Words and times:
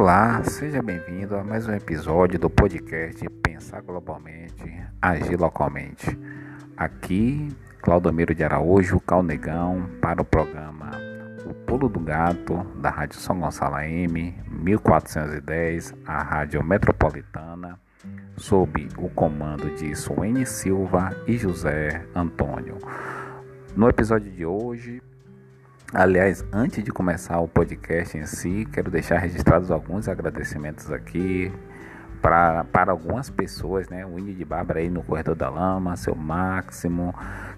Olá, 0.00 0.42
seja 0.44 0.82
bem-vindo 0.82 1.36
a 1.36 1.44
mais 1.44 1.68
um 1.68 1.74
episódio 1.74 2.38
do 2.38 2.48
podcast 2.48 3.28
Pensar 3.42 3.82
Globalmente, 3.82 4.82
Agir 5.00 5.38
Localmente. 5.38 6.18
Aqui, 6.74 7.54
Claudomiro 7.82 8.34
de 8.34 8.42
Araújo, 8.42 8.98
Calnegão, 8.98 9.90
para 10.00 10.22
o 10.22 10.24
programa 10.24 10.92
O 11.44 11.52
Pulo 11.52 11.86
do 11.86 12.00
Gato, 12.00 12.64
da 12.76 12.88
Rádio 12.88 13.20
São 13.20 13.38
Gonçalo 13.38 13.74
AM, 13.74 14.34
1410, 14.48 15.92
a 16.06 16.22
Rádio 16.22 16.64
Metropolitana, 16.64 17.78
sob 18.38 18.88
o 18.96 19.10
comando 19.10 19.68
de 19.74 19.94
Suene 19.94 20.46
Silva 20.46 21.14
e 21.26 21.36
José 21.36 22.06
Antônio. 22.14 22.78
No 23.76 23.86
episódio 23.86 24.32
de 24.32 24.46
hoje, 24.46 25.02
Aliás, 25.92 26.44
antes 26.52 26.84
de 26.84 26.92
começar 26.92 27.40
o 27.40 27.48
podcast 27.48 28.16
em 28.16 28.24
si, 28.24 28.64
quero 28.72 28.92
deixar 28.92 29.18
registrados 29.18 29.72
alguns 29.72 30.06
agradecimentos 30.06 30.92
aqui 30.92 31.52
para, 32.22 32.62
para 32.62 32.92
algumas 32.92 33.28
pessoas, 33.28 33.88
né? 33.88 34.06
O 34.06 34.16
Índio 34.16 34.34
de 34.34 34.44
Bárbara 34.44 34.78
aí 34.78 34.88
no 34.88 35.02
Corredor 35.02 35.34
da 35.34 35.48
Lama, 35.48 35.96
seu 35.96 36.14
Máximo, 36.14 37.12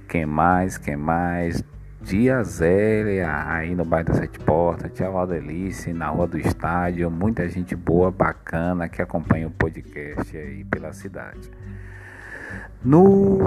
quem 0.08 0.24
mais, 0.24 0.78
quem 0.78 0.96
mais? 0.96 1.62
Dia 2.00 2.42
Zélia 2.42 3.44
aí 3.48 3.74
no 3.74 3.84
bairro 3.84 4.08
da 4.08 4.14
Sete 4.14 4.38
Portas, 4.38 4.90
Tia 4.94 5.10
Valdelice 5.10 5.92
na 5.92 6.08
Rua 6.08 6.26
do 6.26 6.38
Estádio, 6.38 7.10
muita 7.10 7.46
gente 7.50 7.76
boa, 7.76 8.10
bacana 8.10 8.88
que 8.88 9.02
acompanha 9.02 9.46
o 9.46 9.50
podcast 9.50 10.34
aí 10.34 10.64
pela 10.64 10.94
cidade. 10.94 11.50
No, 12.84 13.38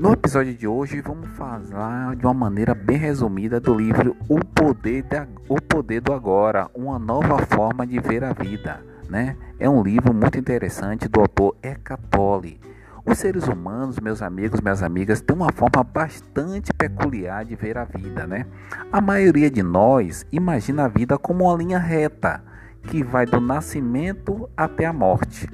no 0.00 0.12
episódio 0.12 0.54
de 0.54 0.66
hoje 0.66 1.00
vamos 1.00 1.28
falar 1.36 2.16
de 2.16 2.26
uma 2.26 2.34
maneira 2.34 2.74
bem 2.74 2.96
resumida 2.96 3.60
do 3.60 3.74
livro 3.74 4.16
O 4.28 4.44
Poder, 4.44 5.04
o 5.48 5.60
Poder 5.60 6.00
do 6.00 6.12
Agora, 6.12 6.68
uma 6.74 6.98
nova 6.98 7.38
forma 7.46 7.86
de 7.86 8.00
ver 8.00 8.24
a 8.24 8.32
vida. 8.32 8.80
Né? 9.08 9.36
É 9.60 9.68
um 9.68 9.82
livro 9.82 10.12
muito 10.12 10.38
interessante 10.38 11.08
do 11.08 11.20
autor 11.20 11.56
Eckhart 11.62 12.00
Tolle. 12.10 12.60
Os 13.04 13.18
seres 13.18 13.48
humanos, 13.48 13.98
meus 13.98 14.22
amigos, 14.22 14.60
minhas 14.60 14.82
amigas, 14.82 15.20
têm 15.20 15.34
uma 15.34 15.52
forma 15.52 15.82
bastante 15.82 16.72
peculiar 16.72 17.44
de 17.44 17.56
ver 17.56 17.76
a 17.76 17.84
vida, 17.84 18.26
né? 18.28 18.46
A 18.92 19.00
maioria 19.00 19.50
de 19.50 19.60
nós 19.60 20.24
imagina 20.30 20.84
a 20.84 20.88
vida 20.88 21.18
como 21.18 21.44
uma 21.44 21.56
linha 21.56 21.80
reta 21.80 22.42
que 22.84 23.02
vai 23.02 23.26
do 23.26 23.40
nascimento 23.40 24.48
até 24.56 24.86
a 24.86 24.92
morte. 24.92 25.48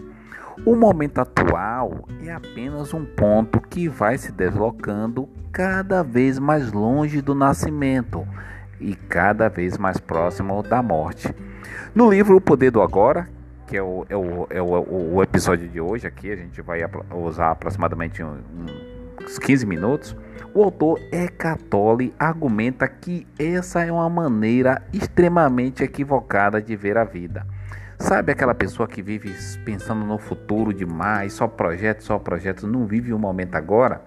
O 0.65 0.75
momento 0.75 1.19
atual 1.19 2.07
é 2.25 2.33
apenas 2.33 2.93
um 2.93 3.05
ponto 3.05 3.61
que 3.61 3.89
vai 3.89 4.19
se 4.19 4.33
deslocando 4.33 5.29
cada 5.53 6.03
vez 6.03 6.39
mais 6.39 6.73
longe 6.73 7.23
do 7.23 7.35
nascimento 7.35 8.27
e 8.81 8.95
cada 8.95 9.49
vez 9.49 9.79
mais 9.79 9.99
próximo 9.99 10.63
da 10.63 10.83
morte. 10.83 11.35
No 11.95 12.11
livro 12.11 12.37
O 12.37 12.41
Poder 12.41 12.71
do 12.71 12.83
Agora, 12.83 13.29
que 13.67 13.77
é 13.77 13.83
o, 13.83 14.05
é 14.09 14.17
o, 14.17 14.47
é 14.51 14.63
o, 14.63 15.15
o 15.15 15.23
episódio 15.23 15.69
de 15.69 15.81
hoje 15.81 16.07
aqui, 16.07 16.31
a 16.31 16.37
gente 16.37 16.61
vai 16.61 16.81
usar 17.15 17.51
aproximadamente 17.51 18.23
uns 18.23 19.39
15 19.39 19.67
minutos. 19.67 20.17
O 20.55 20.63
autor 20.63 20.99
Eckhart 21.13 21.61
Tolle 21.71 22.15
argumenta 22.19 22.89
que 22.89 23.27
essa 23.39 23.85
é 23.85 23.93
uma 23.93 24.09
maneira 24.09 24.83
extremamente 24.93 25.83
equivocada 25.83 26.61
de 26.61 26.75
ver 26.77 26.97
a 26.97 27.05
vida. 27.05 27.47
Sabe 27.99 28.31
aquela 28.31 28.55
pessoa 28.55 28.87
que 28.87 29.03
vive 29.03 29.35
pensando 29.65 30.05
no 30.07 30.19
futuro 30.19 30.73
demais, 30.73 31.33
só 31.33 31.49
projetos, 31.49 32.07
só 32.07 32.17
projetos, 32.17 32.63
não 32.63 32.87
vive 32.87 33.13
o 33.13 33.19
momento 33.19 33.57
agora? 33.57 34.03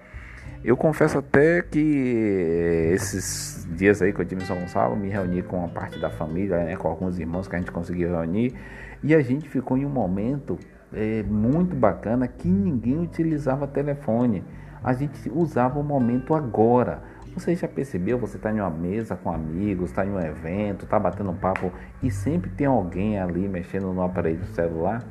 Eu 0.63 0.77
confesso 0.77 1.17
até 1.17 1.61
que 1.61 2.89
esses 2.93 3.67
dias 3.69 4.01
aí 4.01 4.13
tive 4.13 4.43
em 4.43 4.45
São 4.45 4.57
Gonçalo, 4.57 4.95
me 4.95 5.09
reuni 5.09 5.43
com 5.43 5.57
uma 5.57 5.67
parte 5.67 5.99
da 5.99 6.09
família, 6.09 6.63
né, 6.63 6.77
com 6.77 6.87
alguns 6.87 7.19
irmãos 7.19 7.49
que 7.49 7.55
a 7.55 7.59
gente 7.59 7.71
conseguiu 7.71 8.11
reunir, 8.11 8.55
e 9.03 9.13
a 9.13 9.21
gente 9.21 9.49
ficou 9.49 9.77
em 9.77 9.85
um 9.85 9.89
momento 9.89 10.57
é, 10.93 11.21
muito 11.23 11.75
bacana 11.75 12.29
que 12.29 12.47
ninguém 12.47 12.97
utilizava 12.97 13.67
telefone. 13.67 14.41
A 14.81 14.93
gente 14.93 15.29
usava 15.29 15.77
o 15.77 15.83
momento 15.83 16.33
agora. 16.33 17.03
Você 17.33 17.55
já 17.55 17.67
percebeu? 17.67 18.17
Você 18.19 18.35
está 18.35 18.51
em 18.51 18.59
uma 18.59 18.69
mesa 18.69 19.15
com 19.15 19.31
amigos, 19.31 19.89
está 19.89 20.05
em 20.05 20.11
um 20.11 20.19
evento, 20.19 20.83
está 20.83 20.99
batendo 20.99 21.31
papo 21.33 21.71
e 22.03 22.11
sempre 22.11 22.49
tem 22.49 22.67
alguém 22.67 23.17
ali 23.17 23.47
mexendo 23.47 23.93
no 23.93 24.01
aparelho 24.01 24.39
do 24.39 24.47
celular? 24.47 25.01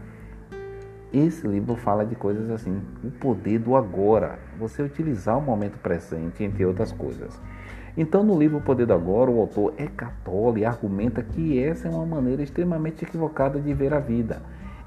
Esse 1.13 1.47
livro 1.47 1.75
fala 1.77 2.05
de 2.05 2.15
coisas 2.15 2.51
assim, 2.51 2.83
o 3.03 3.11
poder 3.11 3.59
do 3.59 3.75
agora, 3.75 4.39
você 4.59 4.83
utilizar 4.83 5.37
o 5.39 5.43
momento 5.43 5.79
presente, 5.79 6.45
entre 6.45 6.65
outras 6.65 6.93
coisas. 6.93 7.41
Então, 7.97 8.23
no 8.23 8.39
livro 8.39 8.61
Poder 8.61 8.87
do 8.87 8.93
Agora, 8.93 9.31
o 9.31 9.41
autor 9.41 9.75
Eckhart 9.77 10.15
Tolle 10.25 10.65
argumenta 10.65 11.23
que 11.23 11.59
essa 11.59 11.89
é 11.89 11.91
uma 11.91 12.07
maneira 12.07 12.43
extremamente 12.43 13.05
equivocada 13.05 13.59
de 13.59 13.75
ver 13.75 13.93
a 13.93 13.99
vida 13.99 14.41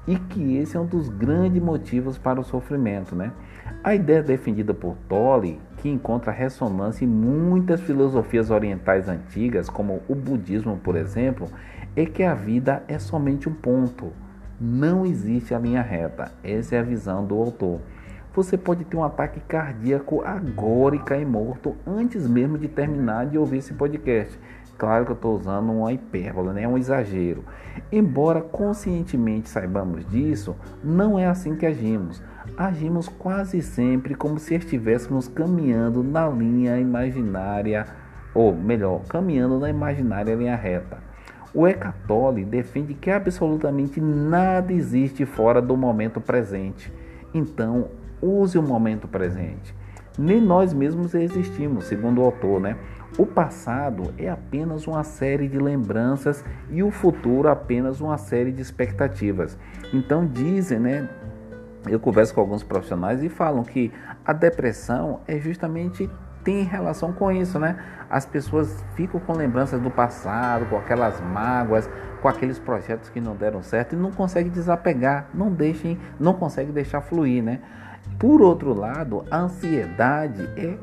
e 0.06 0.16
que 0.16 0.56
esse 0.56 0.76
é 0.76 0.80
um 0.80 0.86
dos 0.86 1.08
grandes 1.08 1.62
motivos 1.62 2.16
para 2.16 2.40
o 2.40 2.44
sofrimento, 2.44 3.14
né? 3.14 3.32
A 3.82 3.94
ideia 3.94 4.22
defendida 4.22 4.72
por 4.72 4.96
Tolle 5.08 5.60
que 5.78 5.88
encontra 5.88 6.32
ressonância 6.32 7.04
em 7.04 7.08
muitas 7.08 7.80
filosofias 7.82 8.50
orientais 8.50 9.08
antigas, 9.08 9.68
como 9.68 10.00
o 10.08 10.14
budismo, 10.14 10.78
por 10.78 10.96
exemplo, 10.96 11.48
é 11.94 12.06
que 12.06 12.22
a 12.22 12.34
vida 12.34 12.82
é 12.88 12.98
somente 12.98 13.48
um 13.48 13.54
ponto. 13.54 14.10
Não 14.58 15.04
existe 15.04 15.54
a 15.54 15.58
linha 15.58 15.82
reta. 15.82 16.32
Essa 16.42 16.76
é 16.76 16.78
a 16.78 16.82
visão 16.82 17.26
do 17.26 17.34
autor. 17.34 17.80
Você 18.34 18.56
pode 18.56 18.84
ter 18.84 18.96
um 18.96 19.04
ataque 19.04 19.38
cardíaco 19.40 20.22
agora 20.22 20.96
e 20.96 21.00
cair 21.00 21.26
morto 21.26 21.76
antes 21.86 22.26
mesmo 22.26 22.58
de 22.58 22.66
terminar 22.66 23.26
de 23.26 23.38
ouvir 23.38 23.58
esse 23.58 23.74
podcast. 23.74 24.38
Claro 24.76 25.04
que 25.04 25.12
eu 25.12 25.16
estou 25.16 25.36
usando 25.36 25.70
uma 25.70 25.92
hipérbole, 25.92 26.50
né? 26.50 26.66
um 26.66 26.76
exagero. 26.76 27.44
Embora 27.92 28.40
conscientemente 28.40 29.48
saibamos 29.48 30.04
disso, 30.06 30.56
não 30.82 31.16
é 31.18 31.26
assim 31.26 31.54
que 31.54 31.64
agimos. 31.64 32.20
Agimos 32.56 33.08
quase 33.08 33.60
sempre 33.62 34.14
como 34.14 34.38
se 34.38 34.54
estivéssemos 34.54 35.26
caminhando 35.26 36.02
na 36.02 36.28
linha 36.28 36.78
imaginária, 36.78 37.86
ou 38.32 38.54
melhor, 38.54 39.02
caminhando 39.08 39.58
na 39.58 39.68
imaginária 39.68 40.34
linha 40.34 40.54
reta. 40.54 40.98
O 41.52 41.66
Eckhart 41.66 41.96
Tolle 42.06 42.44
defende 42.44 42.94
que 42.94 43.10
absolutamente 43.10 44.00
nada 44.00 44.72
existe 44.72 45.24
fora 45.24 45.62
do 45.62 45.76
momento 45.76 46.20
presente. 46.20 46.92
Então, 47.32 47.88
use 48.20 48.58
o 48.58 48.62
momento 48.62 49.06
presente. 49.06 49.74
Nem 50.16 50.40
nós 50.40 50.72
mesmos 50.72 51.14
existimos, 51.14 51.86
segundo 51.86 52.20
o 52.20 52.24
autor, 52.24 52.60
né? 52.60 52.76
O 53.18 53.26
passado 53.26 54.12
é 54.18 54.28
apenas 54.28 54.86
uma 54.86 55.02
série 55.04 55.48
de 55.48 55.58
lembranças 55.58 56.44
e 56.70 56.82
o 56.82 56.90
futuro 56.90 57.48
apenas 57.48 58.00
uma 58.00 58.18
série 58.18 58.52
de 58.52 58.62
expectativas. 58.62 59.56
Então 59.92 60.26
dizem, 60.26 60.78
né? 60.78 61.08
Eu 61.88 62.00
converso 62.00 62.34
com 62.34 62.40
alguns 62.40 62.62
profissionais 62.62 63.22
e 63.22 63.28
falam 63.28 63.62
que 63.62 63.92
a 64.24 64.32
depressão 64.32 65.20
é 65.26 65.38
justamente 65.38 66.08
tem 66.42 66.62
relação 66.62 67.12
com 67.12 67.32
isso, 67.32 67.58
né? 67.58 67.78
As 68.08 68.26
pessoas 68.26 68.84
ficam 68.94 69.18
com 69.18 69.32
lembranças 69.32 69.80
do 69.80 69.90
passado, 69.90 70.66
com 70.66 70.76
aquelas 70.76 71.20
mágoas, 71.20 71.88
com 72.20 72.28
aqueles 72.28 72.58
projetos 72.58 73.08
que 73.08 73.20
não 73.20 73.34
deram 73.34 73.62
certo 73.62 73.94
e 73.94 73.96
não 73.96 74.12
conseguem 74.12 74.52
desapegar, 74.52 75.28
não 75.32 75.50
deixem, 75.50 75.98
não 76.20 76.34
conseguem 76.34 76.72
deixar 76.72 77.00
fluir, 77.00 77.42
né? 77.42 77.60
Por 78.18 78.42
outro 78.42 78.74
lado, 78.74 79.24
a 79.30 79.38
ansiedade 79.38 80.42
é 80.56 80.76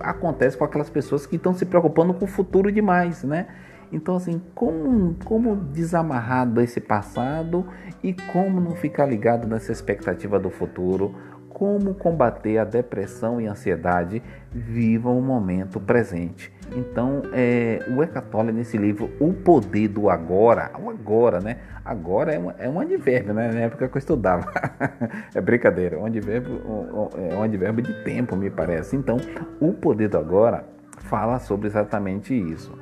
acontece 0.00 0.56
com 0.56 0.64
aquelas 0.64 0.90
pessoas 0.90 1.24
que 1.24 1.36
estão 1.36 1.54
se 1.54 1.64
preocupando 1.64 2.12
com 2.12 2.26
o 2.26 2.28
futuro 2.28 2.70
demais, 2.70 3.24
né? 3.24 3.46
Então, 3.92 4.16
assim, 4.16 4.40
como, 4.54 5.14
como 5.24 5.54
desamarrar 5.54 6.46
desse 6.46 6.80
passado 6.80 7.66
e 8.02 8.14
como 8.32 8.60
não 8.60 8.74
ficar 8.74 9.04
ligado 9.04 9.46
nessa 9.46 9.70
expectativa 9.70 10.38
do 10.38 10.50
futuro, 10.50 11.14
como 11.48 11.94
combater 11.94 12.56
a 12.56 12.64
depressão 12.64 13.38
e 13.38 13.46
ansiedade, 13.46 14.22
viva 14.50 15.10
o 15.10 15.20
momento 15.20 15.78
presente. 15.78 16.50
Então, 16.74 17.22
é, 17.34 17.80
o 17.94 18.02
Eckhart 18.02 18.26
Tolle 18.30 18.50
nesse 18.50 18.78
livro, 18.78 19.10
O 19.20 19.34
Poder 19.34 19.88
do 19.88 20.08
Agora, 20.08 20.70
o 20.82 20.88
agora, 20.88 21.40
né? 21.40 21.58
Agora 21.84 22.32
é 22.32 22.38
um, 22.38 22.50
é 22.58 22.68
um 22.68 22.80
advérbio, 22.80 23.34
né? 23.34 23.52
Na 23.52 23.60
época 23.60 23.86
que 23.86 23.96
eu 23.96 23.98
estudava. 23.98 24.50
é 25.34 25.40
brincadeira, 25.40 25.98
um 25.98 26.06
advérbio, 26.06 26.54
um, 26.54 27.30
é 27.30 27.34
um 27.36 27.42
advérbio 27.42 27.84
de 27.84 28.02
tempo, 28.02 28.34
me 28.34 28.50
parece. 28.50 28.96
Então, 28.96 29.18
o 29.60 29.72
Poder 29.74 30.08
do 30.08 30.16
Agora 30.16 30.64
fala 30.98 31.38
sobre 31.38 31.66
exatamente 31.66 32.34
isso. 32.34 32.72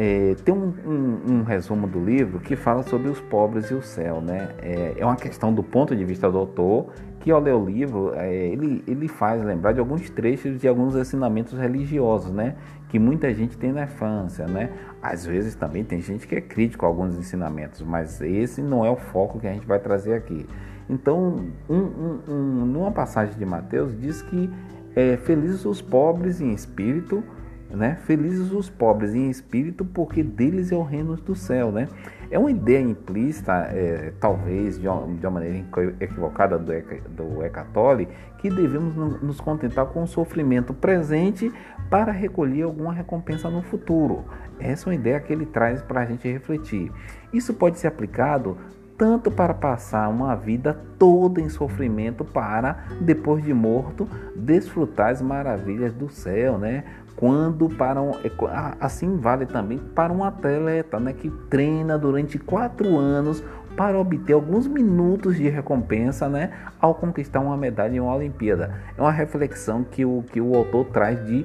É, 0.00 0.36
tem 0.44 0.54
um, 0.54 0.72
um, 0.86 1.32
um, 1.32 1.42
resumo 1.42 1.88
do 1.88 1.98
livro 1.98 2.38
que 2.38 2.54
fala 2.54 2.84
sobre 2.84 3.08
os 3.08 3.20
pobres 3.20 3.68
e 3.68 3.74
o 3.74 3.82
céu, 3.82 4.20
né? 4.20 4.50
É, 4.62 4.94
é 4.96 5.04
uma 5.04 5.16
questão 5.16 5.52
do 5.52 5.60
ponto 5.60 5.96
de 5.96 6.04
vista 6.04 6.30
do 6.30 6.38
autor 6.38 6.92
que 7.18 7.32
ao 7.32 7.40
ler 7.40 7.54
o 7.54 7.64
livro 7.64 8.12
é, 8.14 8.32
ele, 8.32 8.84
ele 8.86 9.08
faz 9.08 9.42
lembrar 9.42 9.72
de 9.72 9.80
alguns 9.80 10.08
trechos 10.08 10.60
de 10.60 10.68
alguns 10.68 10.94
ensinamentos 10.94 11.58
religiosos, 11.58 12.30
né? 12.30 12.54
Que 12.88 12.96
muita 12.96 13.34
gente 13.34 13.58
tem 13.58 13.72
na 13.72 13.82
infância, 13.82 14.46
né? 14.46 14.70
Às 15.02 15.26
vezes 15.26 15.56
também 15.56 15.82
tem 15.82 16.00
gente 16.00 16.28
que 16.28 16.36
é 16.36 16.40
crítico 16.40 16.86
a 16.86 16.88
alguns 16.88 17.18
ensinamentos, 17.18 17.82
mas 17.82 18.20
esse 18.20 18.62
não 18.62 18.86
é 18.86 18.90
o 18.90 18.96
foco 18.96 19.40
que 19.40 19.48
a 19.48 19.52
gente 19.52 19.66
vai 19.66 19.80
trazer 19.80 20.14
aqui. 20.14 20.46
Então, 20.88 21.44
um, 21.68 22.20
um, 22.28 22.64
numa 22.66 22.92
passagem 22.92 23.36
de 23.36 23.44
Mateus 23.44 24.00
diz 24.00 24.22
que 24.22 24.48
é, 24.94 25.16
felizes 25.16 25.64
os 25.64 25.82
pobres 25.82 26.40
em 26.40 26.52
espírito 26.52 27.24
né? 27.70 27.98
Felizes 28.04 28.52
os 28.52 28.70
pobres 28.70 29.14
em 29.14 29.28
espírito, 29.28 29.84
porque 29.84 30.22
deles 30.22 30.72
é 30.72 30.76
o 30.76 30.82
reino 30.82 31.16
do 31.16 31.34
céu, 31.34 31.70
né? 31.70 31.88
É 32.30 32.38
uma 32.38 32.50
ideia 32.50 32.80
implícita, 32.80 33.52
é, 33.70 34.12
talvez 34.20 34.78
de 34.78 34.86
uma, 34.86 35.06
de 35.06 35.26
uma, 35.26 35.32
maneira 35.32 35.64
equivocada 36.00 36.58
do, 36.58 36.72
do 37.16 37.42
Ecatole, 37.42 38.08
que 38.38 38.50
devemos 38.50 39.22
nos 39.22 39.40
contentar 39.40 39.86
com 39.86 40.02
o 40.02 40.06
sofrimento 40.06 40.74
presente 40.74 41.50
para 41.88 42.12
recolher 42.12 42.62
alguma 42.62 42.92
recompensa 42.92 43.48
no 43.48 43.62
futuro. 43.62 44.24
Essa 44.60 44.88
é 44.88 44.90
uma 44.90 44.94
ideia 44.94 45.20
que 45.20 45.32
ele 45.32 45.46
traz 45.46 45.80
para 45.80 46.02
a 46.02 46.04
gente 46.04 46.30
refletir. 46.30 46.92
Isso 47.32 47.54
pode 47.54 47.78
ser 47.78 47.86
aplicado 47.86 48.58
tanto 48.98 49.30
para 49.30 49.54
passar 49.54 50.08
uma 50.08 50.34
vida 50.34 50.76
toda 50.98 51.40
em 51.40 51.48
sofrimento 51.48 52.24
para, 52.24 52.84
depois 53.00 53.44
de 53.44 53.54
morto, 53.54 54.08
desfrutar 54.34 55.10
as 55.10 55.22
maravilhas 55.22 55.94
do 55.94 56.08
céu, 56.08 56.58
né? 56.58 56.84
Quando 57.18 57.68
para 57.68 58.00
um, 58.00 58.12
é, 58.12 58.30
assim 58.78 59.16
vale 59.16 59.44
também 59.44 59.76
para 59.76 60.12
um 60.12 60.22
atleta, 60.22 61.00
né, 61.00 61.12
que 61.12 61.28
treina 61.50 61.98
durante 61.98 62.38
quatro 62.38 62.96
anos 62.96 63.42
para 63.76 63.98
obter 63.98 64.34
alguns 64.34 64.68
minutos 64.68 65.36
de 65.36 65.48
recompensa, 65.48 66.28
né, 66.28 66.52
ao 66.80 66.94
conquistar 66.94 67.40
uma 67.40 67.56
medalha 67.56 67.96
em 67.96 68.00
uma 68.00 68.14
Olimpíada. 68.14 68.72
É 68.96 69.02
uma 69.02 69.10
reflexão 69.10 69.82
que 69.82 70.04
o 70.04 70.22
que 70.30 70.40
o 70.40 70.54
autor 70.54 70.86
traz 70.86 71.24
de 71.26 71.44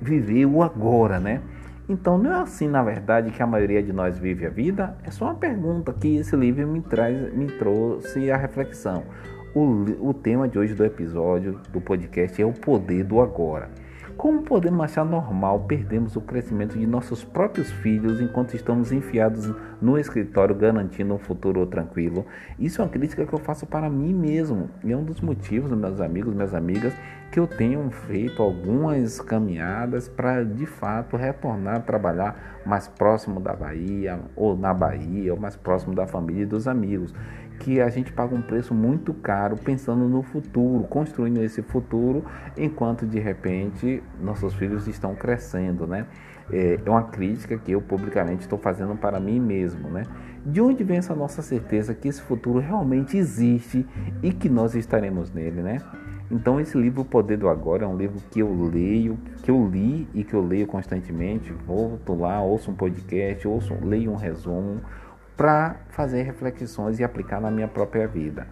viver 0.00 0.44
o 0.44 0.60
agora, 0.60 1.20
né? 1.20 1.40
Então 1.88 2.18
não 2.18 2.32
é 2.32 2.42
assim, 2.42 2.66
na 2.66 2.82
verdade, 2.82 3.30
que 3.30 3.40
a 3.40 3.46
maioria 3.46 3.80
de 3.80 3.92
nós 3.92 4.18
vive 4.18 4.44
a 4.44 4.50
vida? 4.50 4.96
É 5.04 5.10
só 5.12 5.26
uma 5.26 5.36
pergunta 5.36 5.92
que 5.92 6.16
esse 6.16 6.34
livro 6.34 6.66
me, 6.66 6.80
traz, 6.80 7.32
me 7.32 7.46
trouxe 7.46 8.28
a 8.28 8.36
reflexão. 8.36 9.04
O, 9.54 10.08
o 10.08 10.12
tema 10.12 10.48
de 10.48 10.58
hoje 10.58 10.74
do 10.74 10.84
episódio 10.84 11.60
do 11.72 11.80
podcast 11.80 12.42
é 12.42 12.44
o 12.44 12.52
poder 12.52 13.04
do 13.04 13.20
agora. 13.20 13.70
Como 14.16 14.42
podemos 14.42 14.82
achar 14.82 15.04
normal 15.04 15.60
perdermos 15.68 16.16
o 16.16 16.22
crescimento 16.22 16.78
de 16.78 16.86
nossos 16.86 17.22
próprios 17.22 17.70
filhos 17.70 18.18
enquanto 18.18 18.54
estamos 18.54 18.90
enfiados 18.90 19.52
no 19.80 19.98
escritório 19.98 20.54
garantindo 20.54 21.12
um 21.12 21.18
futuro 21.18 21.66
tranquilo? 21.66 22.24
Isso 22.58 22.80
é 22.80 22.84
uma 22.84 22.90
crítica 22.90 23.26
que 23.26 23.32
eu 23.34 23.38
faço 23.38 23.66
para 23.66 23.90
mim 23.90 24.14
mesmo 24.14 24.70
e 24.82 24.90
é 24.90 24.96
um 24.96 25.04
dos 25.04 25.20
motivos, 25.20 25.70
meus 25.70 26.00
amigos, 26.00 26.32
minhas 26.32 26.54
amigas, 26.54 26.94
que 27.30 27.38
eu 27.38 27.46
tenho 27.46 27.90
feito 27.90 28.42
algumas 28.42 29.20
caminhadas 29.20 30.08
para 30.08 30.42
de 30.44 30.64
fato 30.64 31.18
retornar 31.18 31.76
a 31.76 31.80
trabalhar 31.80 32.62
mais 32.64 32.88
próximo 32.88 33.38
da 33.38 33.54
Bahia 33.54 34.18
ou 34.34 34.56
na 34.56 34.72
Bahia 34.72 35.34
ou 35.34 35.38
mais 35.38 35.56
próximo 35.56 35.94
da 35.94 36.06
família 36.06 36.44
e 36.44 36.46
dos 36.46 36.66
amigos 36.66 37.12
que 37.58 37.80
a 37.80 37.88
gente 37.88 38.12
paga 38.12 38.34
um 38.34 38.42
preço 38.42 38.74
muito 38.74 39.12
caro 39.14 39.56
pensando 39.56 40.08
no 40.08 40.22
futuro, 40.22 40.84
construindo 40.84 41.42
esse 41.42 41.62
futuro, 41.62 42.24
enquanto 42.56 43.06
de 43.06 43.18
repente 43.18 44.02
nossos 44.20 44.54
filhos 44.54 44.86
estão 44.86 45.14
crescendo, 45.14 45.86
né? 45.86 46.06
É, 46.50 46.78
é 46.84 46.90
uma 46.90 47.02
crítica 47.02 47.58
que 47.58 47.72
eu 47.72 47.80
publicamente 47.80 48.42
estou 48.42 48.58
fazendo 48.58 48.94
para 48.96 49.18
mim 49.18 49.40
mesmo, 49.40 49.88
né? 49.88 50.04
De 50.44 50.60
onde 50.60 50.84
vem 50.84 50.98
essa 50.98 51.14
nossa 51.14 51.42
certeza 51.42 51.94
que 51.94 52.06
esse 52.06 52.22
futuro 52.22 52.60
realmente 52.60 53.16
existe 53.16 53.84
e 54.22 54.32
que 54.32 54.48
nós 54.48 54.74
estaremos 54.74 55.32
nele, 55.32 55.62
né? 55.62 55.78
Então 56.30 56.60
esse 56.60 56.76
livro 56.76 57.02
O 57.02 57.04
Poder 57.04 57.36
do 57.36 57.48
Agora 57.48 57.84
é 57.84 57.86
um 57.86 57.96
livro 57.96 58.20
que 58.30 58.40
eu 58.40 58.52
leio, 58.64 59.16
que 59.42 59.50
eu 59.50 59.68
li 59.68 60.08
e 60.12 60.24
que 60.24 60.34
eu 60.34 60.44
leio 60.44 60.66
constantemente. 60.66 61.52
Volto 61.66 62.14
lá, 62.14 62.40
ouço 62.42 62.70
um 62.70 62.74
podcast, 62.74 63.46
ouço, 63.46 63.74
leio 63.82 64.10
um 64.10 64.16
resumo, 64.16 64.80
para 65.36 65.76
fazer 65.90 66.22
reflexões 66.22 66.98
e 66.98 67.04
aplicar 67.04 67.40
na 67.40 67.50
minha 67.50 67.68
própria 67.68 68.08
vida. 68.08 68.46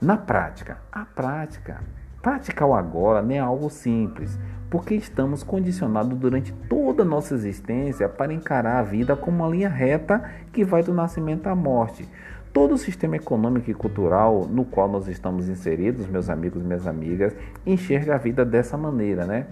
Na 0.00 0.16
prática, 0.16 0.78
a 0.90 1.04
prática, 1.04 1.82
praticar 2.22 2.68
o 2.68 2.74
agora 2.74 3.20
não 3.20 3.34
é 3.34 3.38
algo 3.38 3.68
simples, 3.68 4.38
porque 4.70 4.94
estamos 4.94 5.42
condicionados 5.42 6.16
durante 6.18 6.52
toda 6.68 7.02
a 7.02 7.06
nossa 7.06 7.34
existência 7.34 8.08
para 8.08 8.32
encarar 8.32 8.78
a 8.78 8.82
vida 8.82 9.16
como 9.16 9.38
uma 9.38 9.48
linha 9.48 9.68
reta 9.68 10.22
que 10.52 10.64
vai 10.64 10.82
do 10.82 10.94
nascimento 10.94 11.48
à 11.48 11.54
morte. 11.54 12.08
Todo 12.52 12.74
o 12.74 12.78
sistema 12.78 13.16
econômico 13.16 13.70
e 13.70 13.74
cultural 13.74 14.46
no 14.48 14.64
qual 14.64 14.88
nós 14.88 15.06
estamos 15.06 15.48
inseridos, 15.48 16.06
meus 16.06 16.30
amigos 16.30 16.62
minhas 16.62 16.86
amigas, 16.86 17.34
enxerga 17.66 18.14
a 18.14 18.18
vida 18.18 18.44
dessa 18.44 18.76
maneira, 18.76 19.24
né? 19.24 19.46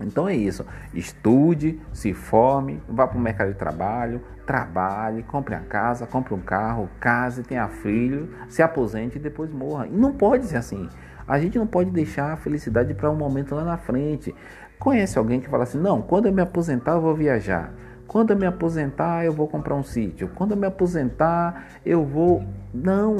Então 0.00 0.28
é 0.28 0.34
isso. 0.34 0.64
Estude, 0.94 1.80
se 1.92 2.12
forme, 2.12 2.80
vá 2.88 3.06
para 3.06 3.18
o 3.18 3.20
mercado 3.20 3.52
de 3.52 3.58
trabalho, 3.58 4.20
trabalhe, 4.46 5.22
compre 5.22 5.54
a 5.54 5.60
casa, 5.60 6.06
compre 6.06 6.34
um 6.34 6.40
carro, 6.40 6.88
case, 7.00 7.42
tenha 7.42 7.68
filho, 7.68 8.30
se 8.48 8.62
aposente 8.62 9.18
e 9.18 9.20
depois 9.20 9.50
morra. 9.50 9.86
E 9.86 9.90
não 9.90 10.12
pode 10.12 10.46
ser 10.46 10.56
assim. 10.56 10.88
A 11.26 11.38
gente 11.38 11.58
não 11.58 11.66
pode 11.66 11.90
deixar 11.90 12.32
a 12.32 12.36
felicidade 12.36 12.94
para 12.94 13.10
um 13.10 13.14
momento 13.14 13.54
lá 13.54 13.62
na 13.62 13.76
frente. 13.76 14.34
Conhece 14.78 15.18
alguém 15.18 15.40
que 15.40 15.48
fala 15.48 15.64
assim: 15.64 15.78
não, 15.78 16.00
quando 16.00 16.26
eu 16.26 16.32
me 16.32 16.40
aposentar 16.40 16.92
eu 16.92 17.02
vou 17.02 17.14
viajar. 17.14 17.72
Quando 18.06 18.30
eu 18.30 18.38
me 18.38 18.46
aposentar 18.46 19.26
eu 19.26 19.32
vou 19.32 19.46
comprar 19.46 19.74
um 19.74 19.82
sítio. 19.82 20.30
Quando 20.34 20.52
eu 20.52 20.56
me 20.56 20.66
aposentar 20.66 21.66
eu 21.84 22.02
vou. 22.02 22.42
Não, 22.72 23.16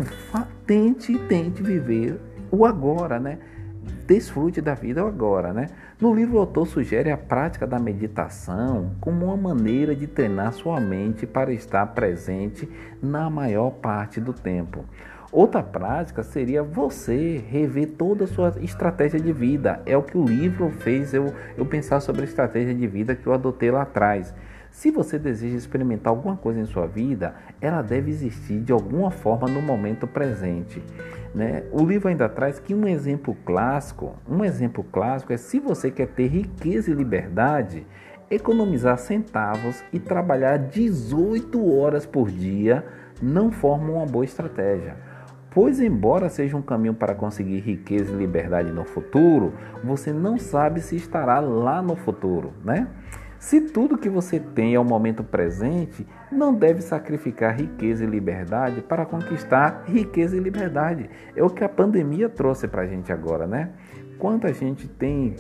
tente, 0.67 1.19
tente 1.29 1.63
viver 1.63 2.19
o 2.51 2.65
agora, 2.65 3.21
né? 3.21 3.39
Desfrute 4.09 4.63
da 4.63 4.73
vida 4.73 5.07
agora, 5.07 5.53
né? 5.53 5.67
No 6.01 6.15
livro, 6.15 6.39
o 6.39 6.41
autor 6.41 6.67
sugere 6.67 7.11
a 7.11 7.17
prática 7.19 7.67
da 7.67 7.79
meditação 7.79 8.93
como 9.03 9.27
uma 9.27 9.37
maneira 9.37 9.95
de 9.95 10.07
treinar 10.07 10.55
sua 10.55 10.81
mente 10.81 11.27
para 11.27 11.53
estar 11.53 11.85
presente 11.89 12.67
na 13.03 13.29
maior 13.29 13.71
parte 13.71 14.19
do 14.19 14.33
tempo. 14.33 14.83
Outra 15.31 15.63
prática 15.63 16.23
seria 16.23 16.63
você 16.63 17.45
rever 17.51 17.89
toda 17.99 18.25
a 18.25 18.27
sua 18.27 18.55
estratégia 18.63 19.21
de 19.21 19.31
vida. 19.31 19.83
É 19.85 19.95
o 19.95 20.03
que 20.03 20.17
o 20.17 20.25
livro 20.25 20.71
fez 20.71 21.13
eu, 21.13 21.35
eu 21.55 21.67
pensar 21.67 22.01
sobre 22.01 22.23
a 22.23 22.25
estratégia 22.25 22.75
de 22.75 22.87
vida 22.87 23.15
que 23.15 23.27
eu 23.27 23.35
adotei 23.35 23.71
lá 23.71 23.83
atrás. 23.83 24.35
Se 24.79 24.93
você 24.93 25.19
deseja 25.19 25.57
experimentar 25.57 26.13
alguma 26.13 26.37
coisa 26.37 26.61
em 26.61 26.65
sua 26.65 26.87
vida, 26.87 27.35
ela 27.61 27.83
deve 27.83 28.13
existir 28.13 28.61
de 28.61 28.71
alguma 28.71 29.11
forma 29.11 29.49
no 29.49 29.61
momento 29.61 30.07
presente. 30.07 30.81
Né? 31.35 31.65
O 31.73 31.85
livro 31.85 32.09
ainda 32.09 32.29
traz 32.29 32.61
que 32.61 32.73
um 32.73 32.87
exemplo 32.87 33.37
clássico, 33.45 34.15
um 34.31 34.45
exemplo 34.45 34.85
clássico 34.85 35.33
é 35.33 35.37
se 35.37 35.59
você 35.59 35.91
quer 35.91 36.07
ter 36.07 36.29
riqueza 36.29 36.93
e 36.93 36.95
liberdade, 36.95 37.85
economizar 38.31 38.97
centavos 38.99 39.83
e 39.93 39.99
trabalhar 39.99 40.57
18 40.59 41.77
horas 41.77 42.07
por 42.07 42.31
dia 42.31 42.87
não 43.21 43.51
forma 43.51 43.95
uma 43.95 44.07
boa 44.07 44.25
estratégia. 44.25 44.95
Pois, 45.51 45.81
embora 45.81 46.29
seja 46.29 46.57
um 46.57 46.63
caminho 46.63 46.95
para 46.95 47.17
conseguir 47.17 47.59
riqueza 47.59 48.13
e 48.13 48.17
liberdade 48.17 48.71
no 48.71 48.85
futuro, 48.85 49.55
você 49.83 50.13
não 50.13 50.39
sabe 50.39 50.81
se 50.81 50.95
estará 50.95 51.41
lá 51.41 51.83
no 51.83 51.97
futuro, 51.97 52.53
né? 52.65 52.87
Se 53.39 53.61
tudo 53.61 53.97
que 53.97 54.09
você 54.09 54.41
tem 54.41 54.75
é 54.75 54.81
o 54.81 54.85
momento 54.85 55.23
presente, 55.23 56.07
não 56.31 56.53
deve 56.53 56.83
sacrificar 56.83 57.57
riqueza 57.57 58.05
e 58.05 58.07
liberdade 58.07 58.81
para 58.83 59.07
conquistar 59.07 59.85
riqueza 59.87 60.37
e 60.37 60.41
liberdade. 60.41 61.09
É 61.37 61.43
o 61.43 61.49
que 61.49 61.63
a 61.63 61.69
pandemia 61.69 62.29
trouxe 62.29 62.67
para 62.67 62.83
a 62.83 62.87
gente 62.87 63.13
agora, 63.13 63.47
né? 63.47 63.71
Quanta 64.19 64.53
gente 64.53 64.89
tem 64.89 65.37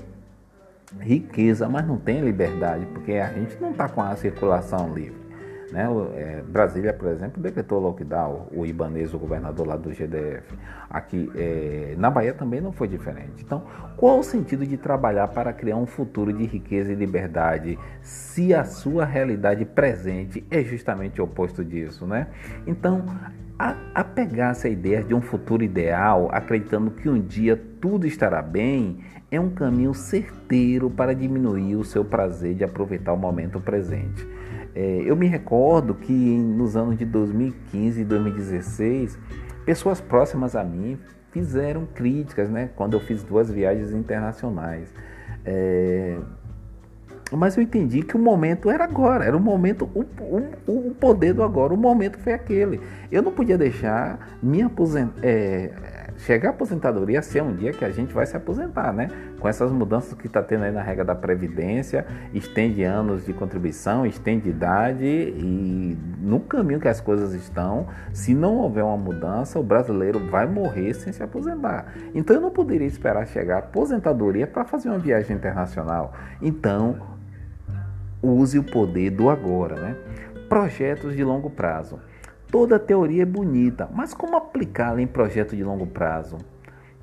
riqueza, 1.00 1.68
mas 1.68 1.86
não 1.86 1.98
tem 1.98 2.20
liberdade, 2.20 2.86
porque 2.86 3.14
a 3.14 3.32
gente 3.32 3.60
não 3.60 3.72
está 3.72 3.88
com 3.88 4.00
a 4.00 4.14
circulação 4.16 4.94
livre. 4.94 5.27
Né? 5.72 5.86
É, 6.14 6.42
Brasília, 6.46 6.92
por 6.92 7.08
exemplo, 7.08 7.42
decretou 7.42 7.78
lockdown, 7.78 8.48
o 8.54 8.64
Ibanez, 8.64 9.12
o 9.12 9.18
governador 9.18 9.66
lá 9.66 9.76
do 9.76 9.90
GDF. 9.90 10.54
Aqui 10.88 11.30
é, 11.34 11.94
na 11.98 12.10
Bahia 12.10 12.32
também 12.32 12.60
não 12.60 12.72
foi 12.72 12.88
diferente. 12.88 13.44
Então, 13.44 13.62
qual 13.96 14.18
o 14.18 14.22
sentido 14.22 14.66
de 14.66 14.76
trabalhar 14.76 15.28
para 15.28 15.52
criar 15.52 15.76
um 15.76 15.86
futuro 15.86 16.32
de 16.32 16.44
riqueza 16.44 16.92
e 16.92 16.94
liberdade 16.94 17.78
se 18.00 18.54
a 18.54 18.64
sua 18.64 19.04
realidade 19.04 19.64
presente 19.64 20.46
é 20.50 20.62
justamente 20.62 21.20
o 21.20 21.24
oposto 21.24 21.64
disso, 21.64 22.06
né? 22.06 22.28
Então, 22.66 23.04
apegar-se 23.94 24.68
à 24.68 24.70
ideia 24.70 25.02
de 25.02 25.14
um 25.14 25.20
futuro 25.20 25.62
ideal, 25.64 26.28
acreditando 26.32 26.92
que 26.92 27.08
um 27.08 27.20
dia 27.20 27.60
tudo 27.80 28.06
estará 28.06 28.40
bem, 28.40 29.00
é 29.30 29.38
um 29.38 29.50
caminho 29.50 29.92
certeiro 29.92 30.88
para 30.88 31.14
diminuir 31.14 31.76
o 31.76 31.84
seu 31.84 32.04
prazer 32.04 32.54
de 32.54 32.64
aproveitar 32.64 33.12
o 33.12 33.16
momento 33.16 33.60
presente. 33.60 34.26
É, 34.80 35.02
eu 35.04 35.16
me 35.16 35.26
recordo 35.26 35.92
que 35.92 36.12
nos 36.12 36.76
anos 36.76 36.96
de 36.96 37.04
2015 37.04 38.00
e 38.00 38.04
2016, 38.04 39.18
pessoas 39.66 40.00
próximas 40.00 40.54
a 40.54 40.62
mim 40.62 40.96
fizeram 41.32 41.84
críticas, 41.84 42.48
né? 42.48 42.70
Quando 42.76 42.94
eu 42.94 43.00
fiz 43.00 43.24
duas 43.24 43.50
viagens 43.50 43.90
internacionais. 43.90 44.88
É, 45.44 46.16
mas 47.32 47.56
eu 47.56 47.62
entendi 47.64 48.04
que 48.04 48.14
o 48.14 48.20
momento 48.20 48.70
era 48.70 48.84
agora, 48.84 49.24
era 49.24 49.36
o 49.36 49.40
momento, 49.40 49.90
o, 49.92 50.06
o, 50.70 50.90
o 50.90 50.94
poder 50.94 51.34
do 51.34 51.42
agora, 51.42 51.74
o 51.74 51.76
momento 51.76 52.16
foi 52.16 52.32
aquele. 52.32 52.80
Eu 53.10 53.20
não 53.20 53.32
podia 53.32 53.58
deixar 53.58 54.38
me 54.40 54.62
aposentar. 54.62 55.18
É, 55.24 55.72
chegar 56.18 56.48
à 56.48 56.52
aposentadoria 56.52 57.22
ser 57.22 57.42
um 57.42 57.54
dia 57.54 57.72
que 57.72 57.84
a 57.84 57.90
gente 57.90 58.12
vai 58.12 58.26
se 58.26 58.36
aposentar, 58.36 58.92
né? 58.92 59.08
Com 59.38 59.48
essas 59.48 59.70
mudanças 59.70 60.12
que 60.14 60.26
está 60.26 60.42
tendo 60.42 60.64
aí 60.64 60.72
na 60.72 60.82
regra 60.82 61.04
da 61.04 61.14
Previdência, 61.14 62.06
estende 62.34 62.82
anos 62.82 63.24
de 63.24 63.32
contribuição, 63.32 64.04
estende 64.04 64.48
idade 64.48 65.06
e 65.06 65.96
no 66.20 66.40
caminho 66.40 66.80
que 66.80 66.88
as 66.88 67.00
coisas 67.00 67.32
estão, 67.34 67.86
se 68.12 68.34
não 68.34 68.56
houver 68.56 68.82
uma 68.84 68.96
mudança, 68.96 69.58
o 69.58 69.62
brasileiro 69.62 70.18
vai 70.28 70.46
morrer 70.46 70.94
sem 70.94 71.12
se 71.12 71.22
aposentar. 71.22 71.92
Então 72.14 72.36
eu 72.36 72.42
não 72.42 72.50
poderia 72.50 72.86
esperar 72.86 73.26
chegar 73.26 73.56
à 73.56 73.58
aposentadoria 73.58 74.46
para 74.46 74.64
fazer 74.64 74.88
uma 74.88 74.98
viagem 74.98 75.36
internacional. 75.36 76.12
Então 76.42 77.00
use 78.20 78.58
o 78.58 78.64
poder 78.64 79.10
do 79.10 79.30
agora, 79.30 79.76
né? 79.76 79.96
Projetos 80.48 81.14
de 81.14 81.22
longo 81.22 81.50
prazo. 81.50 82.00
Toda 82.50 82.78
teoria 82.78 83.24
é 83.24 83.26
bonita, 83.26 83.86
mas 83.92 84.14
como 84.14 84.34
aplicá-la 84.34 85.02
em 85.02 85.06
projeto 85.06 85.54
de 85.54 85.62
longo 85.62 85.86
prazo? 85.86 86.38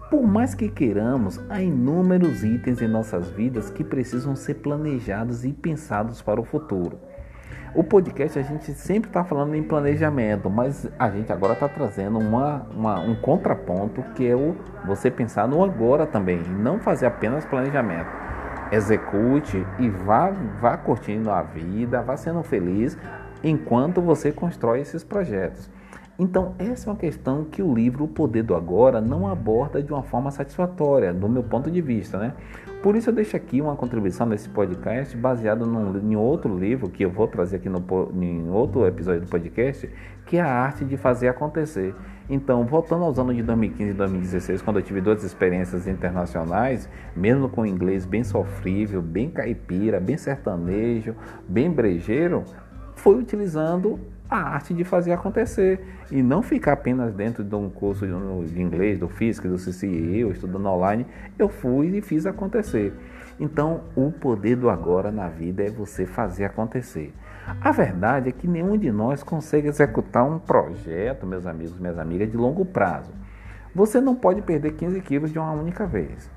Por 0.10 0.26
mais 0.26 0.56
que 0.56 0.70
queiramos, 0.70 1.40
há 1.48 1.62
inúmeros 1.62 2.44
itens 2.44 2.82
em 2.82 2.88
nossas 2.88 3.30
vidas 3.30 3.70
que 3.70 3.84
precisam 3.84 4.36
ser 4.36 4.56
planejados 4.56 5.46
e 5.46 5.54
pensados 5.54 6.20
para 6.20 6.42
o 6.42 6.44
futuro. 6.44 6.98
O 7.76 7.84
podcast 7.84 8.40
a 8.40 8.42
gente 8.42 8.74
sempre 8.74 9.08
está 9.08 9.24
falando 9.24 9.54
em 9.54 9.62
planejamento, 9.62 10.50
mas 10.50 10.90
a 10.98 11.12
gente 11.12 11.32
agora 11.32 11.54
está 11.54 11.70
trazendo 11.70 12.18
uma, 12.18 12.66
uma, 12.72 13.00
um 13.02 13.14
contraponto 13.14 14.02
que 14.16 14.28
é 14.28 14.36
o 14.36 14.56
você 14.84 15.12
pensar 15.12 15.48
no 15.48 15.64
agora 15.64 16.08
também, 16.08 16.42
e 16.42 16.50
não 16.50 16.80
fazer 16.80 17.06
apenas 17.06 17.46
planejamento. 17.46 18.10
Execute 18.72 19.64
e 19.78 19.90
vá, 19.90 20.32
vá 20.60 20.76
curtindo 20.76 21.30
a 21.30 21.44
vida, 21.44 22.02
vá 22.02 22.18
sendo 22.18 22.42
feliz 22.42 22.98
enquanto 23.46 24.02
você 24.02 24.32
constrói 24.32 24.82
esses 24.82 25.04
projetos. 25.04 25.70
Então, 26.18 26.56
essa 26.58 26.90
é 26.90 26.94
uma 26.94 26.98
questão 26.98 27.44
que 27.44 27.62
o 27.62 27.74
livro 27.74 28.06
O 28.06 28.08
Poder 28.08 28.42
do 28.42 28.56
Agora 28.56 29.02
não 29.02 29.28
aborda 29.28 29.84
de 29.84 29.92
uma 29.92 30.02
forma 30.02 30.32
satisfatória, 30.32 31.14
do 31.14 31.28
meu 31.28 31.44
ponto 31.44 31.70
de 31.70 31.82
vista, 31.82 32.18
né? 32.18 32.34
Por 32.82 32.96
isso 32.96 33.10
eu 33.10 33.14
deixo 33.14 33.36
aqui 33.36 33.60
uma 33.60 33.76
contribuição 33.76 34.26
nesse 34.26 34.48
podcast 34.48 35.18
baseado 35.18 35.66
num, 35.66 35.98
em 36.00 36.16
outro 36.16 36.58
livro 36.58 36.90
que 36.90 37.04
eu 37.04 37.10
vou 37.10 37.28
trazer 37.28 37.58
aqui 37.58 37.68
no, 37.68 37.84
em 38.22 38.50
outro 38.50 38.86
episódio 38.88 39.22
do 39.22 39.28
podcast, 39.28 39.90
que 40.26 40.38
é 40.38 40.42
a 40.42 40.48
arte 40.48 40.86
de 40.86 40.96
fazer 40.96 41.28
acontecer. 41.28 41.94
Então, 42.30 42.64
voltando 42.66 43.04
aos 43.04 43.20
anos 43.20 43.36
de 43.36 43.44
2015 43.44 43.92
e 43.92 43.94
2016, 43.94 44.62
quando 44.62 44.78
eu 44.78 44.84
tive 44.84 45.02
duas 45.02 45.24
experiências 45.24 45.86
internacionais, 45.88 46.90
mesmo 47.16 47.50
com 47.50 47.66
inglês 47.66 48.06
bem 48.06 48.24
sofrível, 48.24 49.02
bem 49.02 49.30
caipira, 49.30 50.00
bem 50.00 50.16
sertanejo, 50.16 51.14
bem 51.48 51.70
brejeiro, 51.70 52.46
foi 52.96 53.16
utilizando 53.16 54.00
a 54.30 54.38
arte 54.38 54.74
de 54.74 54.84
fazer 54.84 55.12
acontecer 55.12 55.80
e 56.12 56.22
não 56.24 56.42
ficar 56.42 56.74
apenas 56.74 57.14
dentro 57.14 57.44
de 57.44 57.56
um 57.56 57.70
curso 57.70 58.06
de 58.06 58.62
inglês, 58.62 58.98
do 59.00 59.08
físico, 59.08 59.48
do 59.48 59.56
CCE, 59.56 60.20
eu 60.20 60.32
estudando 60.32 60.66
online, 60.66 61.06
eu 61.38 61.48
fui 61.48 61.88
e 61.98 62.02
fiz 62.02 62.26
acontecer. 62.26 62.94
Então, 63.40 63.82
o 63.96 64.12
poder 64.12 64.56
do 64.56 64.70
agora 64.70 65.12
na 65.12 65.28
vida 65.28 65.64
é 65.64 65.70
você 65.70 66.06
fazer 66.06 66.46
acontecer. 66.46 67.14
A 67.62 67.72
verdade 67.72 68.30
é 68.30 68.32
que 68.32 68.48
nenhum 68.48 68.78
de 68.78 68.92
nós 68.92 69.22
consegue 69.22 69.68
executar 69.68 70.24
um 70.24 70.40
projeto, 70.40 71.28
meus 71.28 71.46
amigos, 71.46 71.78
minhas 71.78 72.00
amigas, 72.00 72.32
de 72.32 72.38
longo 72.38 72.66
prazo. 72.66 73.12
Você 73.76 74.00
não 74.00 74.16
pode 74.16 74.42
perder 74.42 74.72
15 74.72 75.02
quilos 75.02 75.32
de 75.32 75.38
uma 75.38 75.52
única 75.52 75.86
vez. 75.86 76.32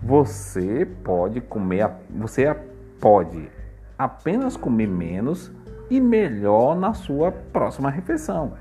Você 0.00 0.86
pode 1.02 1.40
comer, 1.40 1.90
você 2.10 2.54
pode 3.00 3.50
apenas 3.98 4.56
comer 4.56 4.86
menos 4.86 5.50
e 5.90 6.00
melhor 6.00 6.76
na 6.76 6.94
sua 6.94 7.30
próxima 7.30 7.90
refeição. 7.90 8.52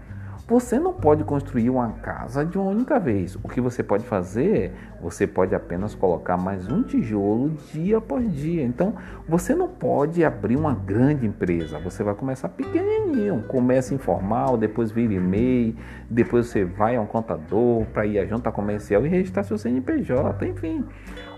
Você 0.50 0.80
não 0.80 0.94
pode 0.94 1.26
construir 1.26 1.70
uma 1.70 1.90
casa 1.92 2.46
de 2.46 2.58
uma 2.58 2.72
única 2.72 2.98
vez. 2.98 3.36
O 3.44 3.50
que 3.50 3.60
você 3.60 3.84
pode 3.84 4.06
fazer 4.06 4.58
é, 4.58 4.72
você 5.02 5.28
pode 5.28 5.54
apenas 5.54 5.94
colocar 5.94 6.38
mais 6.38 6.72
um 6.72 6.84
tijolo 6.84 7.50
dia 7.74 7.98
após 7.98 8.34
dia. 8.34 8.64
Então, 8.64 8.96
você 9.28 9.54
não 9.54 9.68
pode 9.68 10.24
abrir 10.24 10.56
uma 10.56 10.74
grande 10.74 11.28
empresa. 11.28 11.78
Você 11.80 12.02
vai 12.02 12.16
começar 12.16 12.48
pequenininho, 12.48 13.44
começa 13.50 13.94
informal, 13.94 14.56
depois 14.56 14.90
vira 14.90 15.16
e-mail, 15.16 15.76
depois 16.10 16.46
você 16.46 16.64
vai 16.64 16.96
a 16.96 17.02
um 17.02 17.06
contador 17.06 17.86
para 17.88 18.06
ir 18.06 18.18
à 18.18 18.26
junta 18.26 18.50
comercial 18.50 19.06
e 19.06 19.10
registrar 19.10 19.44
seu 19.44 19.58
CNPJ, 19.58 20.48
enfim. 20.48 20.86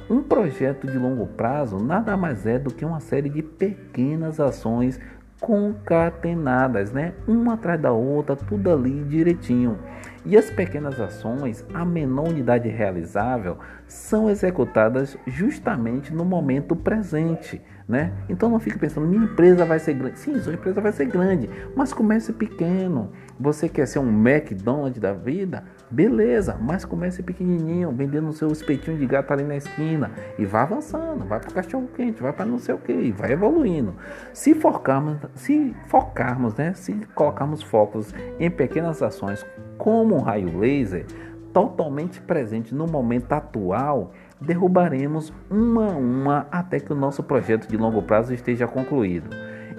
Um 0.08 0.22
projeto 0.22 0.86
de 0.86 0.98
longo 1.00 1.26
prazo 1.26 1.78
nada 1.78 2.16
mais 2.16 2.46
é 2.46 2.60
do 2.60 2.72
que 2.72 2.86
uma 2.86 3.00
série 3.00 3.30
de 3.30 3.42
pequenas 3.42 4.40
ações 4.40 5.00
concatenadas, 5.40 6.92
né? 6.92 7.14
Uma 7.28 7.54
atrás 7.54 7.82
da 7.82 7.92
outra, 7.92 8.36
tudo 8.36 8.72
ali 8.72 9.04
direitinho. 9.06 9.78
E 10.26 10.38
as 10.38 10.50
pequenas 10.50 11.00
ações, 11.00 11.66
a 11.74 11.86
menor 11.86 12.28
unidade 12.28 12.68
realizável, 12.68 13.58
são 13.88 14.30
executadas 14.30 15.18
justamente 15.26 16.14
no 16.14 16.26
momento 16.26 16.76
presente, 16.76 17.62
né? 17.88 18.12
Então 18.28 18.50
não 18.50 18.60
fique 18.60 18.78
pensando, 18.78 19.08
minha 19.08 19.24
empresa 19.24 19.66
vai 19.66 19.80
ser 19.80 19.94
grande. 19.94 20.20
Sim, 20.20 20.40
sua 20.40 20.54
empresa 20.54 20.82
vai 20.82 20.92
ser 20.92 21.06
grande, 21.06 21.50
mas 21.76 21.94
comece 21.94 22.34
pequeno. 22.34 23.12
Você 23.40 23.70
quer 23.70 23.88
ser 23.88 24.00
um 24.00 24.10
McDonald's 24.10 25.00
da 25.00 25.14
vida? 25.14 25.64
Beleza, 25.92 26.56
mas 26.62 26.86
comece 26.86 27.24
pequenininho, 27.24 27.92
vendendo 27.92 28.28
o 28.28 28.34
seu 28.34 28.50
espetinho 28.50 28.96
de 28.96 29.08
gato 29.08 29.32
ali 29.34 29.44
na 29.44 29.56
esquina 29.56 30.12
e 30.38 30.46
vá 30.46 30.62
avançando, 30.62 31.26
vai 31.26 31.40
para 31.40 31.50
cachorro 31.50 31.90
quente, 31.96 32.22
vai 32.22 32.32
para 32.32 32.46
não 32.46 32.60
sei 32.60 32.76
o 32.76 32.78
que, 32.78 32.94
e 32.94 33.12
vai 33.12 33.32
evoluindo. 33.32 33.96
Se 34.32 34.54
focarmos, 34.54 35.18
se 35.34 35.76
focarmos, 35.88 36.54
né, 36.54 36.74
se 36.76 36.94
colocarmos 37.16 37.64
focos 37.64 38.14
em 38.40 38.52
pequenas 38.52 39.02
ações 39.02 39.44
como 39.80 40.16
um 40.16 40.20
raio 40.20 40.60
laser, 40.60 41.08
totalmente 41.52 42.22
presente 42.22 42.76
no 42.76 42.86
momento 42.86 43.34
atual, 43.34 44.12
derrubaremos 44.40 45.34
uma 45.50 45.94
a 45.94 45.98
uma 45.98 46.48
até 46.52 46.80
que 46.80 46.94
o 46.94 46.96
nosso 46.96 47.24
projeto 47.24 47.68
de 47.68 47.76
longo 47.78 48.04
prazo 48.04 48.32
esteja 48.32 48.68
concluído. 48.68 49.30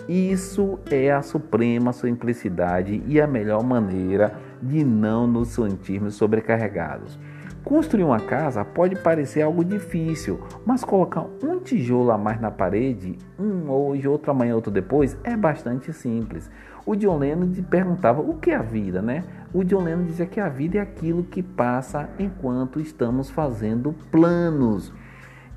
Isso 0.09 0.81
é 0.90 1.12
a 1.12 1.23
suprema 1.23 1.93
simplicidade 1.93 3.00
e 3.07 3.21
a 3.21 3.29
melhor 3.29 3.62
maneira 3.62 4.50
de 4.62 4.85
não 4.85 5.26
nos 5.26 5.49
sentirmos 5.49 6.14
sobrecarregados. 6.14 7.19
Construir 7.64 8.05
uma 8.05 8.21
casa 8.21 8.64
pode 8.64 8.97
parecer 8.97 9.43
algo 9.43 9.62
difícil, 9.62 10.40
mas 10.64 10.83
colocar 10.83 11.26
um 11.43 11.59
tijolo 11.59 12.11
a 12.11 12.17
mais 12.17 12.40
na 12.40 12.50
parede, 12.50 13.19
um 13.38 13.71
hoje, 13.71 14.09
outro 14.09 14.31
amanhã, 14.31 14.55
outro 14.55 14.71
depois, 14.71 15.17
é 15.23 15.37
bastante 15.37 15.93
simples. 15.93 16.50
O 16.87 16.97
John 16.97 17.19
Lennon 17.19 17.52
perguntava 17.69 18.23
o 18.23 18.38
que 18.38 18.50
é 18.50 18.57
a 18.57 18.62
vida, 18.62 19.02
né? 19.02 19.25
O 19.52 19.62
John 19.62 19.83
Lennon 19.83 20.05
dizia 20.05 20.25
que 20.25 20.40
a 20.40 20.49
vida 20.49 20.79
é 20.79 20.81
aquilo 20.81 21.23
que 21.23 21.43
passa 21.43 22.09
enquanto 22.19 22.81
estamos 22.81 23.29
fazendo 23.29 23.95
planos. 24.11 24.90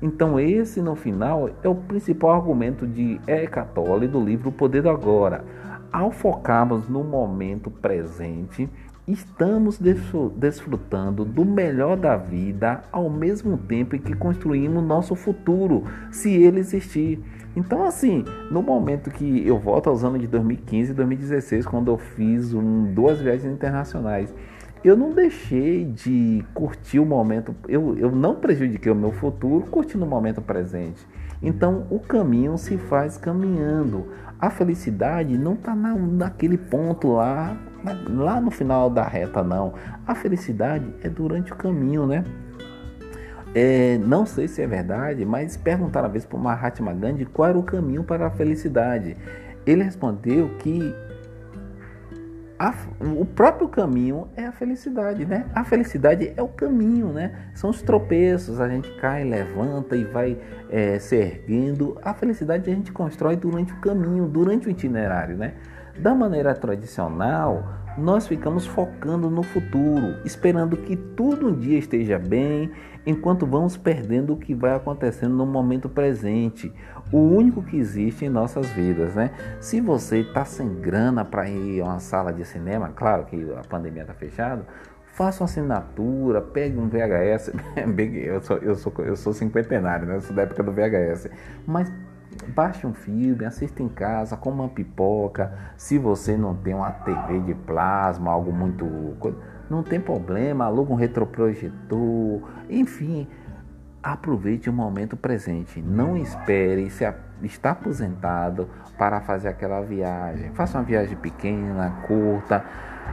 Então 0.02 0.38
esse 0.38 0.82
no 0.82 0.94
final 0.94 1.48
é 1.62 1.68
o 1.68 1.74
principal 1.74 2.32
argumento 2.32 2.86
de 2.86 3.18
Eckhart 3.26 3.70
Tolle 3.70 4.06
do 4.06 4.22
livro 4.22 4.50
O 4.50 4.52
Poder 4.52 4.82
do 4.82 4.90
Agora. 4.90 5.42
Ao 5.90 6.10
focarmos 6.10 6.88
no 6.88 7.02
momento 7.02 7.70
presente, 7.70 8.68
estamos 9.06 9.78
desfrutando 9.78 11.24
do 11.24 11.44
melhor 11.44 11.96
da 11.96 12.16
vida 12.16 12.82
ao 12.90 13.10
mesmo 13.10 13.58
tempo 13.58 13.94
em 13.94 13.98
que 13.98 14.14
construímos 14.14 14.82
nosso 14.82 15.14
futuro, 15.14 15.84
se 16.10 16.32
ele 16.32 16.60
existir. 16.60 17.22
Então, 17.54 17.84
assim, 17.84 18.24
no 18.50 18.62
momento 18.62 19.10
que 19.10 19.46
eu 19.46 19.58
volto 19.58 19.88
aos 19.88 20.02
anos 20.02 20.20
de 20.20 20.26
2015 20.26 20.90
e 20.90 20.94
2016, 20.94 21.66
quando 21.66 21.90
eu 21.90 21.98
fiz 21.98 22.52
um, 22.52 22.92
duas 22.92 23.20
viagens 23.20 23.52
internacionais, 23.52 24.34
eu 24.82 24.96
não 24.96 25.12
deixei 25.12 25.84
de 25.84 26.44
curtir 26.52 26.98
o 26.98 27.06
momento, 27.06 27.54
eu, 27.68 27.96
eu 27.96 28.10
não 28.10 28.34
prejudiquei 28.34 28.90
o 28.90 28.94
meu 28.94 29.12
futuro 29.12 29.66
curtindo 29.66 30.04
o 30.04 30.08
momento 30.08 30.42
presente. 30.42 31.06
Então, 31.42 31.86
o 31.90 31.98
caminho 32.00 32.58
se 32.58 32.76
faz 32.76 33.16
caminhando. 33.16 34.06
A 34.38 34.50
felicidade 34.50 35.38
não 35.38 35.54
está 35.54 35.74
na, 35.74 35.94
naquele 35.94 36.58
ponto 36.58 37.12
lá 37.12 37.56
lá 38.08 38.40
no 38.40 38.50
final 38.50 38.88
da 38.88 39.02
reta, 39.02 39.42
não. 39.42 39.74
A 40.06 40.14
felicidade 40.14 40.94
é 41.02 41.08
durante 41.08 41.52
o 41.52 41.56
caminho, 41.56 42.06
né? 42.06 42.24
É, 43.54 43.98
não 43.98 44.26
sei 44.26 44.48
se 44.48 44.60
é 44.62 44.66
verdade, 44.66 45.24
mas 45.24 45.56
perguntaram 45.56 46.08
uma 46.08 46.12
vez 46.12 46.24
para 46.24 46.38
Mahatma 46.38 46.92
Gandhi 46.92 47.24
qual 47.24 47.50
era 47.50 47.58
o 47.58 47.62
caminho 47.62 48.02
para 48.02 48.26
a 48.26 48.30
felicidade. 48.30 49.16
Ele 49.64 49.82
respondeu 49.82 50.48
que 50.58 50.94
a, 52.58 52.74
o 53.00 53.24
próprio 53.24 53.68
caminho 53.68 54.28
é 54.36 54.46
a 54.46 54.52
felicidade, 54.52 55.24
né? 55.24 55.46
A 55.54 55.64
felicidade 55.64 56.32
é 56.36 56.42
o 56.42 56.48
caminho, 56.48 57.12
né? 57.12 57.50
São 57.54 57.70
os 57.70 57.82
tropeços, 57.82 58.60
a 58.60 58.68
gente 58.68 58.90
cai, 58.96 59.24
levanta 59.24 59.96
e 59.96 60.04
vai 60.04 60.38
é, 60.70 60.98
se 60.98 61.16
erguendo. 61.16 61.98
A 62.02 62.14
felicidade 62.14 62.70
a 62.70 62.74
gente 62.74 62.92
constrói 62.92 63.36
durante 63.36 63.72
o 63.72 63.76
caminho, 63.76 64.26
durante 64.26 64.66
o 64.66 64.70
itinerário, 64.70 65.36
né? 65.36 65.54
Da 65.98 66.14
maneira 66.14 66.54
tradicional, 66.54 67.64
nós 67.96 68.26
ficamos 68.26 68.66
focando 68.66 69.30
no 69.30 69.42
futuro, 69.44 70.16
esperando 70.24 70.76
que 70.76 70.96
tudo 70.96 71.48
um 71.48 71.54
dia 71.54 71.78
esteja 71.78 72.18
bem, 72.18 72.72
enquanto 73.06 73.46
vamos 73.46 73.76
perdendo 73.76 74.32
o 74.32 74.36
que 74.36 74.54
vai 74.54 74.74
acontecendo 74.74 75.34
no 75.34 75.46
momento 75.46 75.88
presente, 75.88 76.72
o 77.12 77.18
único 77.18 77.62
que 77.62 77.76
existe 77.76 78.24
em 78.24 78.28
nossas 78.28 78.68
vidas, 78.70 79.14
né? 79.14 79.30
Se 79.60 79.80
você 79.80 80.18
está 80.20 80.44
sem 80.44 80.80
grana 80.80 81.24
para 81.24 81.48
ir 81.48 81.80
a 81.80 81.84
uma 81.84 82.00
sala 82.00 82.32
de 82.32 82.44
cinema, 82.44 82.88
claro 82.88 83.24
que 83.26 83.36
a 83.54 83.62
pandemia 83.68 84.02
está 84.02 84.14
fechada, 84.14 84.66
faça 85.12 85.42
uma 85.42 85.46
assinatura, 85.46 86.40
pegue 86.40 86.76
um 86.76 86.88
VHS. 86.88 87.52
eu 88.26 88.40
sou, 88.40 88.56
eu 88.58 88.74
sou, 88.74 88.92
eu 88.98 89.14
sou 89.14 89.32
cinquentenário, 89.32 90.08
né? 90.08 90.16
Eu 90.16 90.20
sou 90.20 90.34
da 90.34 90.42
época 90.42 90.62
do 90.64 90.72
VHS. 90.72 91.30
Mas 91.64 91.92
Baixe 92.48 92.86
um 92.86 92.94
filme, 92.94 93.44
assista 93.44 93.82
em 93.82 93.88
casa, 93.88 94.36
coma 94.36 94.64
uma 94.64 94.68
pipoca. 94.68 95.52
Se 95.76 95.98
você 95.98 96.36
não 96.36 96.54
tem 96.54 96.74
uma 96.74 96.90
TV 96.90 97.40
de 97.40 97.54
plasma, 97.54 98.30
algo 98.30 98.52
muito. 98.52 98.86
Não 99.68 99.82
tem 99.82 100.00
problema, 100.00 100.64
aluga 100.66 100.92
um 100.92 100.96
retroprojetor. 100.96 102.42
Enfim, 102.68 103.26
aproveite 104.02 104.68
o 104.68 104.72
momento 104.72 105.16
presente. 105.16 105.80
Não 105.80 106.16
espere 106.16 106.90
se 106.90 107.04
estar 107.42 107.70
aposentado 107.70 108.68
para 108.98 109.20
fazer 109.20 109.48
aquela 109.48 109.80
viagem. 109.80 110.50
Faça 110.52 110.78
uma 110.78 110.84
viagem 110.84 111.16
pequena, 111.16 111.90
curta. 112.06 112.64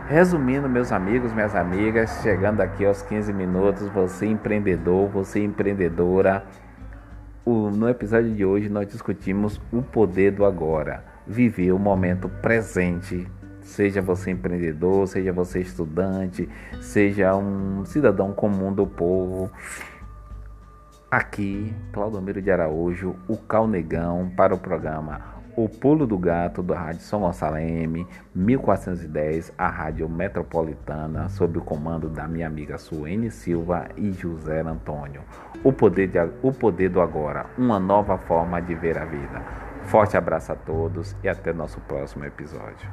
Resumindo, 0.07 0.67
meus 0.67 0.91
amigos, 0.91 1.33
minhas 1.33 1.55
amigas, 1.55 2.19
chegando 2.21 2.61
aqui 2.61 2.85
aos 2.85 3.01
15 3.01 3.31
minutos, 3.31 3.87
você 3.89 4.25
empreendedor, 4.25 5.07
você 5.09 5.43
empreendedora. 5.43 6.45
No 7.45 7.89
episódio 7.89 8.33
de 8.33 8.45
hoje 8.45 8.69
nós 8.69 8.87
discutimos 8.87 9.59
o 9.71 9.81
poder 9.81 10.31
do 10.31 10.45
agora, 10.45 11.03
viver 11.27 11.71
o 11.71 11.79
momento 11.79 12.29
presente 12.41 13.27
Seja 13.61 14.01
você 14.01 14.31
empreendedor, 14.31 15.07
seja 15.07 15.31
você 15.31 15.61
estudante, 15.61 16.49
seja 16.81 17.35
um 17.35 17.85
cidadão 17.85 18.33
comum 18.33 18.73
do 18.73 18.87
povo. 18.87 19.51
Aqui, 21.09 21.73
Claudomiro 21.91 22.41
de 22.41 22.49
Araújo, 22.51 23.15
o 23.27 23.37
Calnegão, 23.37 24.31
para 24.35 24.55
o 24.55 24.57
programa 24.57 25.40
O 25.55 25.67
Pulo 25.67 26.07
do 26.07 26.17
Gato, 26.17 26.63
da 26.63 26.79
Rádio 26.79 27.01
São 27.01 27.19
Gonçalo 27.19 27.57
M, 27.57 28.07
1410, 28.33 29.51
a 29.57 29.67
Rádio 29.67 30.07
Metropolitana, 30.07 31.27
sob 31.27 31.57
o 31.57 31.61
comando 31.61 32.07
da 32.07 32.25
minha 32.27 32.47
amiga 32.47 32.77
Suene 32.77 33.29
Silva 33.29 33.89
e 33.97 34.13
José 34.13 34.61
Antônio. 34.61 35.21
O 35.63 35.73
poder, 35.73 36.07
de, 36.07 36.19
o 36.41 36.53
poder 36.53 36.89
do 36.89 37.01
agora, 37.01 37.47
uma 37.57 37.79
nova 37.79 38.17
forma 38.17 38.61
de 38.61 38.73
ver 38.75 38.97
a 38.97 39.03
vida. 39.03 39.41
Forte 39.83 40.15
abraço 40.15 40.53
a 40.53 40.55
todos 40.55 41.15
e 41.21 41.27
até 41.27 41.51
nosso 41.51 41.81
próximo 41.81 42.23
episódio. 42.23 42.89